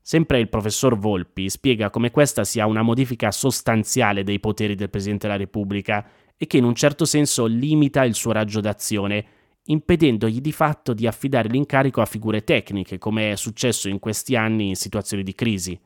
Sempre 0.00 0.40
il 0.40 0.48
professor 0.48 0.98
Volpi 0.98 1.48
spiega 1.48 1.90
come 1.90 2.10
questa 2.10 2.44
sia 2.44 2.66
una 2.66 2.82
modifica 2.82 3.30
sostanziale 3.30 4.24
dei 4.24 4.40
poteri 4.40 4.74
del 4.74 4.90
Presidente 4.90 5.26
della 5.26 5.38
Repubblica 5.38 6.04
e 6.36 6.46
che 6.46 6.56
in 6.56 6.64
un 6.64 6.74
certo 6.74 7.04
senso 7.04 7.46
limita 7.46 8.04
il 8.04 8.14
suo 8.14 8.32
raggio 8.32 8.60
d'azione, 8.60 9.24
impedendogli 9.64 10.40
di 10.40 10.50
fatto 10.50 10.92
di 10.92 11.06
affidare 11.06 11.48
l'incarico 11.48 12.00
a 12.00 12.06
figure 12.06 12.42
tecniche, 12.42 12.98
come 12.98 13.30
è 13.30 13.36
successo 13.36 13.88
in 13.88 14.00
questi 14.00 14.34
anni 14.34 14.68
in 14.68 14.76
situazioni 14.76 15.22
di 15.22 15.34
crisi. 15.34 15.78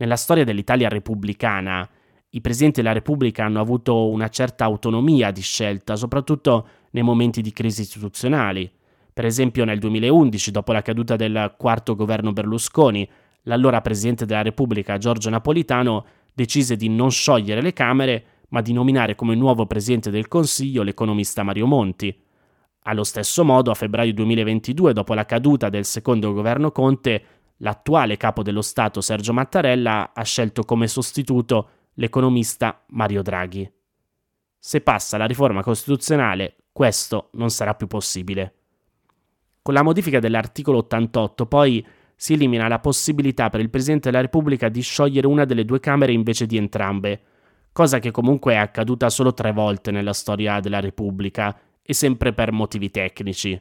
Nella 0.00 0.16
storia 0.16 0.44
dell'Italia 0.44 0.88
repubblicana, 0.88 1.86
i 2.30 2.40
presidenti 2.40 2.80
della 2.80 2.94
Repubblica 2.94 3.44
hanno 3.44 3.60
avuto 3.60 4.08
una 4.08 4.28
certa 4.28 4.64
autonomia 4.64 5.30
di 5.30 5.42
scelta, 5.42 5.94
soprattutto 5.94 6.68
nei 6.92 7.02
momenti 7.02 7.42
di 7.42 7.52
crisi 7.52 7.82
istituzionali. 7.82 8.70
Per 9.12 9.26
esempio 9.26 9.66
nel 9.66 9.78
2011, 9.78 10.52
dopo 10.52 10.72
la 10.72 10.80
caduta 10.80 11.16
del 11.16 11.54
quarto 11.58 11.94
governo 11.94 12.32
Berlusconi, 12.32 13.06
l'allora 13.42 13.82
presidente 13.82 14.24
della 14.24 14.40
Repubblica 14.40 14.96
Giorgio 14.96 15.28
Napolitano 15.28 16.06
decise 16.32 16.76
di 16.76 16.88
non 16.88 17.10
sciogliere 17.10 17.60
le 17.60 17.74
Camere, 17.74 18.24
ma 18.48 18.62
di 18.62 18.72
nominare 18.72 19.14
come 19.14 19.34
nuovo 19.34 19.66
presidente 19.66 20.10
del 20.10 20.28
Consiglio 20.28 20.82
l'economista 20.82 21.42
Mario 21.42 21.66
Monti. 21.66 22.18
Allo 22.84 23.04
stesso 23.04 23.44
modo, 23.44 23.70
a 23.70 23.74
febbraio 23.74 24.14
2022, 24.14 24.94
dopo 24.94 25.12
la 25.12 25.26
caduta 25.26 25.68
del 25.68 25.84
secondo 25.84 26.32
governo 26.32 26.72
Conte, 26.72 27.39
l'attuale 27.60 28.16
capo 28.16 28.42
dello 28.42 28.62
Stato 28.62 29.00
Sergio 29.00 29.32
Mattarella 29.32 30.12
ha 30.14 30.22
scelto 30.22 30.64
come 30.64 30.86
sostituto 30.86 31.68
l'economista 31.94 32.84
Mario 32.88 33.22
Draghi. 33.22 33.70
Se 34.58 34.80
passa 34.80 35.16
la 35.16 35.26
riforma 35.26 35.62
costituzionale, 35.62 36.56
questo 36.72 37.30
non 37.32 37.50
sarà 37.50 37.74
più 37.74 37.86
possibile. 37.86 38.54
Con 39.62 39.74
la 39.74 39.82
modifica 39.82 40.18
dell'articolo 40.18 40.78
88, 40.78 41.46
poi, 41.46 41.86
si 42.14 42.34
elimina 42.34 42.68
la 42.68 42.78
possibilità 42.78 43.48
per 43.48 43.60
il 43.60 43.70
Presidente 43.70 44.10
della 44.10 44.22
Repubblica 44.22 44.68
di 44.68 44.82
sciogliere 44.82 45.26
una 45.26 45.44
delle 45.44 45.64
due 45.64 45.80
Camere 45.80 46.12
invece 46.12 46.46
di 46.46 46.56
entrambe, 46.56 47.20
cosa 47.72 47.98
che 47.98 48.10
comunque 48.10 48.54
è 48.54 48.56
accaduta 48.56 49.08
solo 49.08 49.32
tre 49.32 49.52
volte 49.52 49.90
nella 49.90 50.12
storia 50.12 50.60
della 50.60 50.80
Repubblica 50.80 51.58
e 51.82 51.94
sempre 51.94 52.32
per 52.32 52.52
motivi 52.52 52.90
tecnici. 52.90 53.60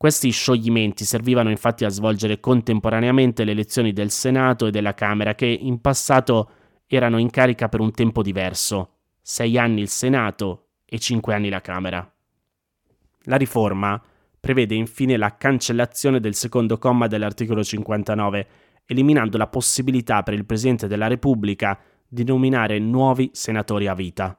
Questi 0.00 0.30
scioglimenti 0.30 1.04
servivano 1.04 1.50
infatti 1.50 1.84
a 1.84 1.90
svolgere 1.90 2.40
contemporaneamente 2.40 3.44
le 3.44 3.50
elezioni 3.50 3.92
del 3.92 4.10
Senato 4.10 4.66
e 4.66 4.70
della 4.70 4.94
Camera 4.94 5.34
che 5.34 5.44
in 5.44 5.82
passato 5.82 6.50
erano 6.86 7.18
in 7.18 7.28
carica 7.28 7.68
per 7.68 7.80
un 7.80 7.90
tempo 7.90 8.22
diverso, 8.22 8.94
sei 9.20 9.58
anni 9.58 9.82
il 9.82 9.90
Senato 9.90 10.68
e 10.86 10.98
cinque 10.98 11.34
anni 11.34 11.50
la 11.50 11.60
Camera. 11.60 12.10
La 13.24 13.36
riforma 13.36 14.02
prevede 14.40 14.74
infine 14.74 15.18
la 15.18 15.36
cancellazione 15.36 16.18
del 16.18 16.34
secondo 16.34 16.78
comma 16.78 17.06
dell'articolo 17.06 17.62
59, 17.62 18.46
eliminando 18.86 19.36
la 19.36 19.48
possibilità 19.48 20.22
per 20.22 20.32
il 20.32 20.46
Presidente 20.46 20.86
della 20.86 21.08
Repubblica 21.08 21.78
di 22.08 22.24
nominare 22.24 22.78
nuovi 22.78 23.28
senatori 23.34 23.86
a 23.86 23.92
vita. 23.92 24.34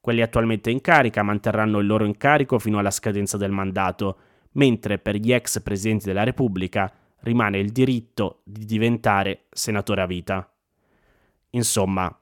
Quelli 0.00 0.22
attualmente 0.22 0.70
in 0.70 0.80
carica 0.80 1.24
manterranno 1.24 1.80
il 1.80 1.86
loro 1.88 2.04
incarico 2.04 2.60
fino 2.60 2.78
alla 2.78 2.92
scadenza 2.92 3.36
del 3.36 3.50
mandato, 3.50 4.18
mentre 4.54 4.98
per 4.98 5.16
gli 5.16 5.32
ex 5.32 5.62
Presidenti 5.62 6.06
della 6.06 6.24
Repubblica 6.24 6.92
rimane 7.20 7.58
il 7.58 7.70
diritto 7.70 8.40
di 8.44 8.64
diventare 8.64 9.44
senatore 9.50 10.02
a 10.02 10.06
vita. 10.06 10.52
Insomma, 11.50 12.18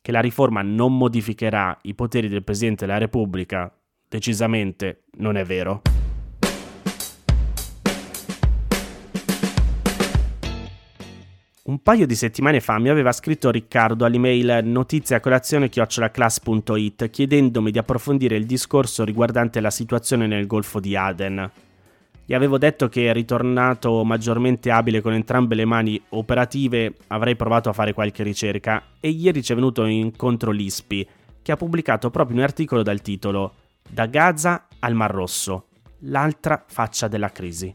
che 0.00 0.12
la 0.12 0.20
riforma 0.20 0.62
non 0.62 0.96
modificherà 0.96 1.76
i 1.82 1.92
poteri 1.94 2.28
del 2.28 2.42
Presidente 2.42 2.86
della 2.86 2.96
Repubblica, 2.98 3.70
decisamente 4.08 5.02
non 5.18 5.36
è 5.36 5.44
vero. 5.44 5.82
Un 11.62 11.82
paio 11.82 12.06
di 12.06 12.14
settimane 12.16 12.60
fa 12.60 12.78
mi 12.80 12.88
aveva 12.88 13.12
scritto 13.12 13.50
Riccardo 13.50 14.04
all'email 14.04 14.64
notiziacolazione-class.it 14.64 17.10
chiedendomi 17.10 17.70
di 17.70 17.78
approfondire 17.78 18.34
il 18.34 18.46
discorso 18.46 19.04
riguardante 19.04 19.60
la 19.60 19.70
situazione 19.70 20.26
nel 20.26 20.48
Golfo 20.48 20.80
di 20.80 20.96
Aden. 20.96 21.68
Gli 22.30 22.34
avevo 22.34 22.58
detto 22.58 22.88
che 22.88 23.12
ritornato 23.12 24.04
maggiormente 24.04 24.70
abile 24.70 25.00
con 25.00 25.12
entrambe 25.12 25.56
le 25.56 25.64
mani 25.64 26.00
operative 26.10 26.94
avrei 27.08 27.34
provato 27.34 27.68
a 27.68 27.72
fare 27.72 27.92
qualche 27.92 28.22
ricerca 28.22 28.84
e 29.00 29.08
ieri 29.08 29.42
ci 29.42 29.50
è 29.50 29.56
venuto 29.56 29.84
incontro 29.84 30.52
l'ISPI 30.52 31.08
che 31.42 31.50
ha 31.50 31.56
pubblicato 31.56 32.08
proprio 32.10 32.36
un 32.36 32.44
articolo 32.44 32.84
dal 32.84 33.02
titolo 33.02 33.54
Da 33.88 34.06
Gaza 34.06 34.68
al 34.78 34.94
Mar 34.94 35.10
Rosso, 35.10 35.70
l'altra 36.02 36.64
faccia 36.68 37.08
della 37.08 37.32
crisi. 37.32 37.74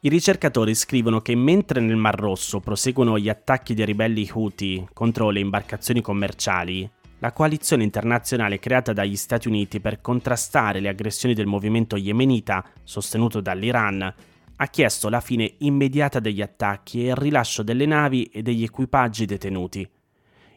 I 0.00 0.08
ricercatori 0.08 0.74
scrivono 0.74 1.20
che 1.20 1.34
mentre 1.34 1.80
nel 1.80 1.96
Mar 1.96 2.18
Rosso 2.18 2.60
proseguono 2.60 3.18
gli 3.18 3.28
attacchi 3.28 3.74
dei 3.74 3.84
ribelli 3.84 4.30
Houthi 4.32 4.88
contro 4.94 5.28
le 5.28 5.40
imbarcazioni 5.40 6.00
commerciali, 6.00 6.90
la 7.18 7.32
coalizione 7.32 7.82
internazionale 7.82 8.58
creata 8.58 8.92
dagli 8.92 9.16
Stati 9.16 9.48
Uniti 9.48 9.80
per 9.80 10.00
contrastare 10.00 10.80
le 10.80 10.88
aggressioni 10.88 11.34
del 11.34 11.46
movimento 11.46 11.96
yemenita, 11.96 12.64
sostenuto 12.82 13.40
dall'Iran, 13.40 14.14
ha 14.58 14.66
chiesto 14.68 15.08
la 15.08 15.20
fine 15.20 15.54
immediata 15.58 16.20
degli 16.20 16.42
attacchi 16.42 17.04
e 17.04 17.08
il 17.08 17.16
rilascio 17.16 17.62
delle 17.62 17.86
navi 17.86 18.24
e 18.24 18.42
degli 18.42 18.62
equipaggi 18.62 19.24
detenuti. 19.24 19.88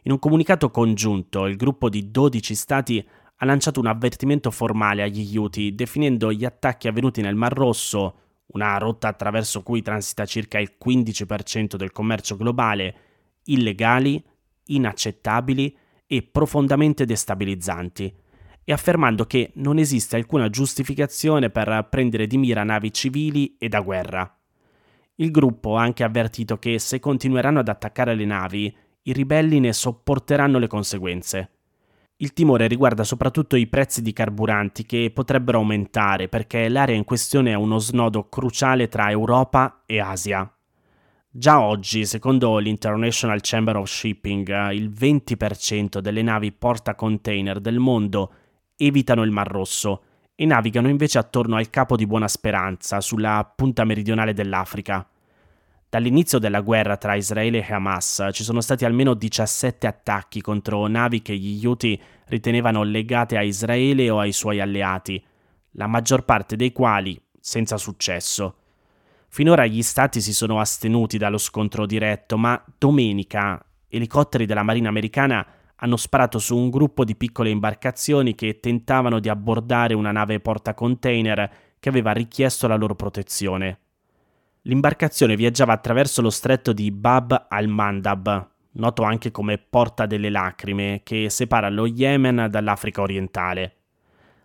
In 0.02 0.12
un 0.12 0.18
comunicato 0.18 0.70
congiunto, 0.70 1.46
il 1.46 1.56
gruppo 1.56 1.88
di 1.88 2.10
12 2.10 2.54
stati 2.54 3.06
ha 3.36 3.44
lanciato 3.44 3.80
un 3.80 3.86
avvertimento 3.86 4.50
formale 4.50 5.02
agli 5.02 5.36
Houthi 5.36 5.74
definendo 5.74 6.32
gli 6.32 6.44
attacchi 6.44 6.88
avvenuti 6.88 7.20
nel 7.20 7.34
Mar 7.34 7.52
Rosso 7.52 8.16
una 8.52 8.76
rotta 8.78 9.08
attraverso 9.08 9.62
cui 9.62 9.80
transita 9.80 10.26
circa 10.26 10.58
il 10.58 10.72
15% 10.82 11.76
del 11.76 11.92
commercio 11.92 12.36
globale, 12.36 12.94
illegali, 13.44 14.22
inaccettabili 14.66 15.76
e 16.12 16.22
profondamente 16.22 17.04
destabilizzanti, 17.04 18.12
e 18.64 18.72
affermando 18.72 19.26
che 19.26 19.52
non 19.54 19.78
esiste 19.78 20.16
alcuna 20.16 20.50
giustificazione 20.50 21.50
per 21.50 21.86
prendere 21.88 22.26
di 22.26 22.36
mira 22.36 22.64
navi 22.64 22.92
civili 22.92 23.56
e 23.58 23.68
da 23.68 23.80
guerra. 23.80 24.36
Il 25.14 25.30
gruppo 25.30 25.76
ha 25.76 25.82
anche 25.82 26.02
avvertito 26.02 26.58
che 26.58 26.80
se 26.80 26.98
continueranno 26.98 27.60
ad 27.60 27.68
attaccare 27.68 28.16
le 28.16 28.24
navi, 28.24 28.76
i 29.02 29.12
ribelli 29.12 29.60
ne 29.60 29.72
sopporteranno 29.72 30.58
le 30.58 30.66
conseguenze. 30.66 31.50
Il 32.16 32.32
timore 32.32 32.66
riguarda 32.66 33.04
soprattutto 33.04 33.54
i 33.54 33.68
prezzi 33.68 34.02
di 34.02 34.12
carburanti 34.12 34.84
che 34.84 35.12
potrebbero 35.14 35.58
aumentare 35.58 36.28
perché 36.28 36.68
l'area 36.68 36.96
in 36.96 37.04
questione 37.04 37.52
è 37.52 37.54
uno 37.54 37.78
snodo 37.78 38.28
cruciale 38.28 38.88
tra 38.88 39.10
Europa 39.10 39.84
e 39.86 40.00
Asia. 40.00 40.52
Già 41.32 41.60
oggi, 41.60 42.06
secondo 42.06 42.58
l'International 42.58 43.38
Chamber 43.40 43.76
of 43.76 43.88
Shipping, 43.88 44.72
il 44.72 44.90
20% 44.90 46.00
delle 46.00 46.22
navi 46.22 46.50
porta-container 46.50 47.60
del 47.60 47.78
mondo 47.78 48.32
evitano 48.74 49.22
il 49.22 49.30
Mar 49.30 49.46
Rosso 49.46 50.02
e 50.34 50.44
navigano 50.44 50.88
invece 50.88 51.18
attorno 51.18 51.54
al 51.54 51.70
Capo 51.70 51.94
di 51.94 52.04
Buona 52.04 52.26
Speranza, 52.26 53.00
sulla 53.00 53.48
punta 53.54 53.84
meridionale 53.84 54.32
dell'Africa. 54.32 55.08
Dall'inizio 55.88 56.40
della 56.40 56.62
guerra 56.62 56.96
tra 56.96 57.14
Israele 57.14 57.64
e 57.64 57.72
Hamas 57.72 58.30
ci 58.32 58.42
sono 58.42 58.60
stati 58.60 58.84
almeno 58.84 59.14
17 59.14 59.86
attacchi 59.86 60.40
contro 60.40 60.84
navi 60.88 61.22
che 61.22 61.36
gli 61.36 61.64
Houthi 61.64 62.00
ritenevano 62.26 62.82
legate 62.82 63.36
a 63.36 63.42
Israele 63.42 64.10
o 64.10 64.18
ai 64.18 64.32
suoi 64.32 64.60
alleati, 64.60 65.24
la 65.74 65.86
maggior 65.86 66.24
parte 66.24 66.56
dei 66.56 66.72
quali 66.72 67.16
senza 67.38 67.76
successo. 67.76 68.56
Finora 69.32 69.64
gli 69.64 69.82
stati 69.82 70.20
si 70.20 70.34
sono 70.34 70.58
astenuti 70.58 71.16
dallo 71.16 71.38
scontro 71.38 71.86
diretto, 71.86 72.36
ma 72.36 72.60
domenica 72.76 73.64
elicotteri 73.86 74.44
della 74.44 74.64
Marina 74.64 74.88
americana 74.88 75.46
hanno 75.76 75.96
sparato 75.96 76.40
su 76.40 76.56
un 76.56 76.68
gruppo 76.68 77.04
di 77.04 77.14
piccole 77.14 77.48
imbarcazioni 77.48 78.34
che 78.34 78.58
tentavano 78.58 79.20
di 79.20 79.28
abbordare 79.28 79.94
una 79.94 80.10
nave 80.10 80.40
portacontainer 80.40 81.50
che 81.78 81.88
aveva 81.88 82.10
richiesto 82.10 82.66
la 82.66 82.74
loro 82.74 82.96
protezione. 82.96 83.78
L'imbarcazione 84.62 85.36
viaggiava 85.36 85.74
attraverso 85.74 86.20
lo 86.22 86.30
stretto 86.30 86.72
di 86.72 86.90
Bab 86.90 87.46
al-Mandab, 87.48 88.48
noto 88.72 89.02
anche 89.04 89.30
come 89.30 89.58
Porta 89.58 90.06
delle 90.06 90.28
Lacrime, 90.28 91.02
che 91.04 91.30
separa 91.30 91.68
lo 91.68 91.86
Yemen 91.86 92.48
dall'Africa 92.50 93.00
orientale. 93.00 93.76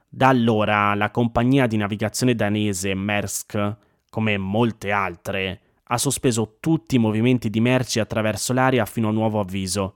Da 0.07 0.27
allora 0.27 0.93
la 0.93 1.09
compagnia 1.09 1.65
di 1.65 1.75
navigazione 1.75 2.35
danese 2.35 2.93
Maersk, 2.93 3.77
come 4.15 4.37
molte 4.37 4.91
altre, 4.91 5.59
ha 5.83 5.97
sospeso 5.97 6.55
tutti 6.61 6.95
i 6.95 6.99
movimenti 6.99 7.49
di 7.49 7.59
merci 7.59 7.99
attraverso 7.99 8.53
l'aria 8.53 8.85
fino 8.85 9.09
a 9.09 9.11
nuovo 9.11 9.41
avviso. 9.41 9.95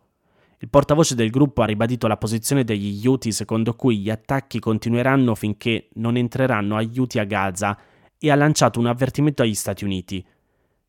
Il 0.58 0.68
portavoce 0.68 1.16
del 1.16 1.30
gruppo 1.30 1.62
ha 1.62 1.66
ribadito 1.66 2.06
la 2.06 2.18
posizione 2.18 2.66
degli 2.66 3.08
Houthi 3.08 3.32
secondo 3.32 3.76
cui 3.76 4.00
gli 4.00 4.10
attacchi 4.10 4.60
continueranno 4.60 5.36
finché 5.36 5.88
non 5.94 6.18
entreranno 6.18 6.76
aiuti 6.76 7.18
a 7.18 7.24
Gaza 7.24 7.80
e 8.18 8.30
ha 8.30 8.36
lanciato 8.36 8.78
un 8.78 8.88
avvertimento 8.88 9.42
agli 9.42 9.56
Stati 9.56 9.86
Uniti. 9.86 10.28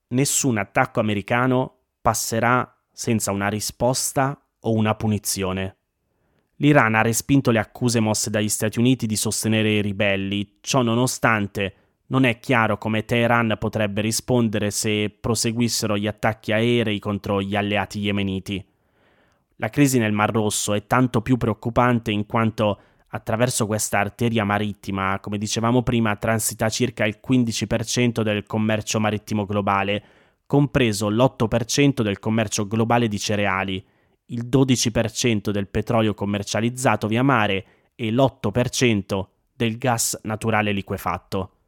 Nessun 0.09 0.59
attacco 0.59 0.99
americano 0.99 1.77
passerà 2.03 2.69
senza 2.93 3.31
una 3.31 3.47
risposta 3.47 4.45
o 4.63 4.73
una 4.73 4.97
punizione. 4.97 5.77
L'Iran 6.57 6.97
ha 6.97 7.03
respinto 7.03 7.53
le 7.53 7.61
accuse 7.61 8.01
mosse 8.01 8.29
dagli 8.29 8.49
Stati 8.49 8.81
Uniti 8.81 9.07
di 9.07 9.15
sostenere 9.15 9.71
i 9.71 9.83
ribelli, 9.83 10.57
ciò 10.61 10.83
nonostante 10.83 11.75
non 12.11 12.25
è 12.25 12.41
chiaro 12.41 12.77
come 12.77 13.05
Teheran 13.05 13.57
potrebbe 13.59 14.01
rispondere 14.01 14.71
se 14.71 15.11
proseguissero 15.11 15.97
gli 15.97 16.07
attacchi 16.07 16.53
aerei 16.53 16.99
contro 16.99 17.41
gli 17.41 17.55
alleati 17.55 18.01
yemeniti. 18.01 18.65
La 19.57 19.69
crisi 19.69 19.99
nel 19.99 20.13
Mar 20.13 20.31
Rosso 20.31 20.75
è 20.75 20.87
tanto 20.87 21.21
più 21.21 21.37
preoccupante 21.37 22.11
in 22.11 22.27
quanto 22.27 22.81
attraverso 23.09 23.67
questa 23.67 23.99
arteria 23.99 24.45
marittima, 24.45 25.19
come 25.21 25.39
dicevamo 25.39 25.83
prima, 25.83 26.17
transita 26.17 26.69
circa 26.69 27.05
il 27.07 27.21
15% 27.25 28.23
del 28.23 28.45
commercio 28.45 28.99
marittimo 28.99 29.45
globale, 29.45 30.03
compreso 30.47 31.09
l'8% 31.09 32.03
del 32.03 32.19
commercio 32.19 32.67
globale 32.67 33.07
di 33.07 33.19
cereali, 33.19 33.85
il 34.27 34.49
12% 34.49 35.51
del 35.51 35.69
petrolio 35.69 36.15
commercializzato 36.15 37.07
via 37.07 37.23
mare 37.23 37.65
e 37.95 38.11
l'8% 38.11 39.27
del 39.55 39.77
gas 39.79 40.19
naturale 40.23 40.73
liquefatto. 40.73 41.60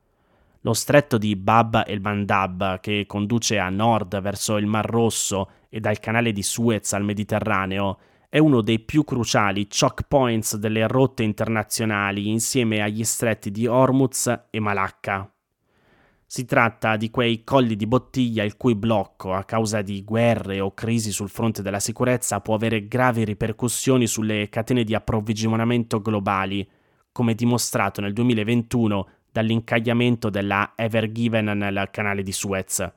Lo 0.64 0.74
stretto 0.74 1.18
di 1.18 1.34
Bab 1.34 1.82
el 1.86 2.00
Mandab, 2.00 2.78
che 2.78 3.04
conduce 3.06 3.58
a 3.58 3.68
nord 3.68 4.20
verso 4.20 4.58
il 4.58 4.66
Mar 4.66 4.88
Rosso 4.88 5.50
e 5.68 5.80
dal 5.80 5.98
canale 5.98 6.30
di 6.30 6.42
Suez 6.42 6.92
al 6.92 7.02
Mediterraneo, 7.02 7.98
è 8.28 8.38
uno 8.38 8.60
dei 8.60 8.78
più 8.78 9.02
cruciali 9.02 9.66
choke 9.66 10.04
points 10.06 10.54
delle 10.56 10.86
rotte 10.86 11.24
internazionali 11.24 12.28
insieme 12.28 12.80
agli 12.80 13.02
stretti 13.02 13.50
di 13.50 13.66
Hormuz 13.66 14.44
e 14.50 14.60
Malacca. 14.60 15.28
Si 16.24 16.44
tratta 16.44 16.96
di 16.96 17.10
quei 17.10 17.42
colli 17.42 17.74
di 17.74 17.88
bottiglia 17.88 18.44
il 18.44 18.56
cui 18.56 18.76
blocco, 18.76 19.34
a 19.34 19.42
causa 19.42 19.82
di 19.82 20.04
guerre 20.04 20.60
o 20.60 20.72
crisi 20.74 21.10
sul 21.10 21.28
fronte 21.28 21.60
della 21.60 21.80
sicurezza, 21.80 22.40
può 22.40 22.54
avere 22.54 22.86
gravi 22.86 23.24
ripercussioni 23.24 24.06
sulle 24.06 24.48
catene 24.48 24.84
di 24.84 24.94
approvvigionamento 24.94 26.00
globali, 26.00 26.66
come 27.10 27.34
dimostrato 27.34 28.00
nel 28.00 28.12
2021 28.12 29.08
dall'incagliamento 29.32 30.30
della 30.30 30.74
Ever 30.76 31.10
Given 31.10 31.46
nel 31.46 31.88
canale 31.90 32.22
di 32.22 32.32
Suez. 32.32 32.92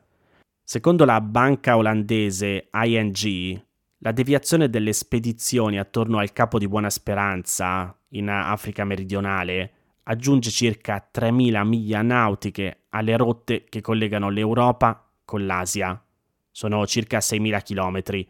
Secondo 0.61 1.05
la 1.05 1.21
banca 1.21 1.77
olandese 1.77 2.69
ING, 2.73 3.63
la 3.99 4.11
deviazione 4.11 4.69
delle 4.69 4.93
spedizioni 4.93 5.79
attorno 5.79 6.19
al 6.19 6.33
Capo 6.33 6.59
di 6.59 6.67
Buona 6.67 6.89
Speranza, 6.89 7.97
in 8.09 8.29
Africa 8.29 8.83
meridionale, 8.83 9.71
aggiunge 10.03 10.49
circa 10.51 11.09
3.000 11.13 11.65
miglia 11.65 12.01
nautiche 12.01 12.85
alle 12.89 13.15
rotte 13.15 13.63
che 13.69 13.81
collegano 13.81 14.29
l'Europa 14.29 15.09
con 15.23 15.45
l'Asia. 15.45 15.99
Sono 16.51 16.85
circa 16.85 17.19
6.000 17.19 17.63
chilometri, 17.63 18.27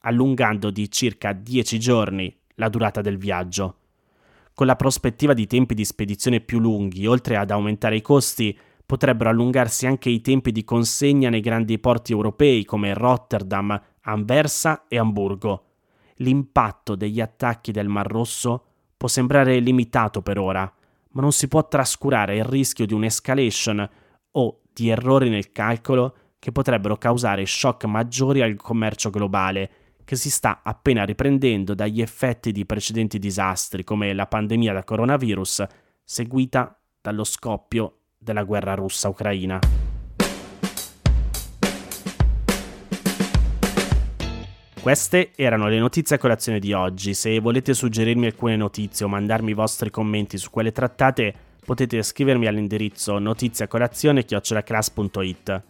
allungando 0.00 0.70
di 0.70 0.90
circa 0.90 1.32
10 1.32 1.78
giorni 1.78 2.36
la 2.54 2.68
durata 2.68 3.00
del 3.00 3.16
viaggio. 3.16 3.78
Con 4.56 4.66
la 4.66 4.74
prospettiva 4.74 5.34
di 5.34 5.46
tempi 5.46 5.74
di 5.74 5.84
spedizione 5.84 6.40
più 6.40 6.58
lunghi, 6.58 7.06
oltre 7.06 7.36
ad 7.36 7.50
aumentare 7.50 7.96
i 7.96 8.00
costi, 8.00 8.58
potrebbero 8.86 9.28
allungarsi 9.28 9.86
anche 9.86 10.08
i 10.08 10.22
tempi 10.22 10.50
di 10.50 10.64
consegna 10.64 11.28
nei 11.28 11.42
grandi 11.42 11.78
porti 11.78 12.12
europei 12.12 12.64
come 12.64 12.94
Rotterdam, 12.94 13.78
Anversa 14.00 14.86
e 14.88 14.96
Amburgo. 14.96 15.64
L'impatto 16.20 16.94
degli 16.94 17.20
attacchi 17.20 17.70
del 17.70 17.88
Mar 17.88 18.06
Rosso 18.06 18.64
può 18.96 19.08
sembrare 19.08 19.58
limitato 19.58 20.22
per 20.22 20.38
ora, 20.38 20.62
ma 21.10 21.20
non 21.20 21.32
si 21.32 21.48
può 21.48 21.68
trascurare 21.68 22.36
il 22.36 22.44
rischio 22.44 22.86
di 22.86 22.94
un'escalation 22.94 23.90
o 24.30 24.60
di 24.72 24.88
errori 24.88 25.28
nel 25.28 25.52
calcolo 25.52 26.16
che 26.38 26.50
potrebbero 26.50 26.96
causare 26.96 27.44
shock 27.44 27.84
maggiori 27.84 28.40
al 28.40 28.56
commercio 28.56 29.10
globale 29.10 29.70
che 30.06 30.16
si 30.16 30.30
sta 30.30 30.60
appena 30.62 31.04
riprendendo 31.04 31.74
dagli 31.74 32.00
effetti 32.00 32.52
di 32.52 32.64
precedenti 32.64 33.18
disastri 33.18 33.82
come 33.82 34.14
la 34.14 34.28
pandemia 34.28 34.72
da 34.72 34.84
coronavirus 34.84 35.64
seguita 36.04 36.80
dallo 37.02 37.24
scoppio 37.24 38.02
della 38.16 38.44
guerra 38.44 38.74
russa-ucraina. 38.74 39.58
Queste 44.80 45.32
erano 45.34 45.66
le 45.66 45.80
notizie 45.80 46.14
a 46.14 46.20
colazione 46.20 46.60
di 46.60 46.72
oggi. 46.72 47.12
Se 47.12 47.40
volete 47.40 47.74
suggerirmi 47.74 48.26
alcune 48.26 48.54
notizie 48.54 49.04
o 49.04 49.08
mandarmi 49.08 49.50
i 49.50 49.54
vostri 49.54 49.90
commenti 49.90 50.38
su 50.38 50.50
quelle 50.50 50.70
trattate, 50.70 51.34
potete 51.64 52.00
scrivermi 52.00 52.46
all'indirizzo 52.46 53.18
notiziacolazione.it. 53.18 55.62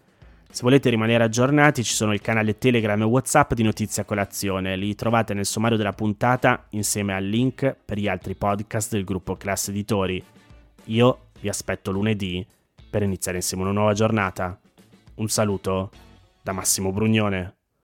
Se 0.49 0.63
volete 0.63 0.89
rimanere 0.89 1.25
aggiornati 1.25 1.85
ci 1.85 1.93
sono 1.93 2.15
il 2.15 2.21
canale 2.21 2.57
Telegram 2.57 3.01
e 3.01 3.05
Whatsapp 3.05 3.53
di 3.53 3.63
Notizia 3.63 4.05
Colazione, 4.05 4.77
li 4.77 4.95
trovate 4.95 5.35
nel 5.35 5.45
sommario 5.45 5.77
della 5.77 5.93
puntata 5.93 6.67
insieme 6.71 7.15
al 7.15 7.25
link 7.25 7.77
per 7.85 7.99
gli 7.99 8.09
altri 8.09 8.35
podcast 8.35 8.93
del 8.93 9.05
gruppo 9.05 9.37
Class 9.37 9.69
Editori. 9.69 10.23
Io 10.85 11.19
vi 11.41 11.49
aspetto 11.49 11.91
lunedì 11.91 12.47
per 12.89 13.03
iniziare 13.03 13.39
insieme 13.39 13.65
una 13.65 13.73
nuova 13.73 13.93
giornata. 13.93 14.59
Un 15.17 15.29
saluto 15.29 15.91
da 16.43 16.53
Massimo 16.53 16.91
Brugnone. 16.91 17.56